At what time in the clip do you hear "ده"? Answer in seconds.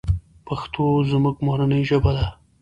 2.17-2.27